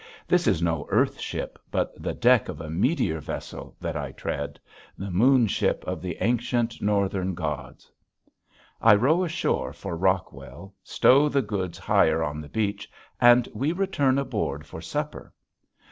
This 0.27 0.47
is 0.47 0.63
no 0.63 0.87
earth 0.89 1.19
ship 1.19 1.59
but 1.69 1.93
the 2.01 2.15
deck 2.15 2.49
of 2.49 2.59
a 2.59 2.71
meteor 2.71 3.19
vessel 3.19 3.75
that 3.79 3.95
I 3.95 4.11
tread, 4.13 4.59
the 4.97 5.11
moon 5.11 5.45
ship 5.45 5.83
of 5.85 6.01
the 6.01 6.17
ancient 6.21 6.81
northern 6.81 7.35
gods. 7.35 7.91
I 8.81 8.95
row 8.95 9.23
ashore 9.23 9.73
for 9.73 9.95
Rockwell, 9.95 10.73
stow 10.81 11.29
the 11.29 11.43
goods 11.43 11.77
higher 11.77 12.23
on 12.23 12.41
the 12.41 12.49
beach, 12.49 12.89
and 13.19 13.47
we 13.53 13.73
return 13.73 14.17
aboard 14.17 14.65
for 14.65 14.81
supper. 14.81 15.35